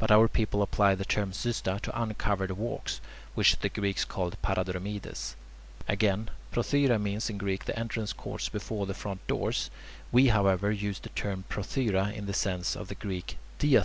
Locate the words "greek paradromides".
4.30-5.36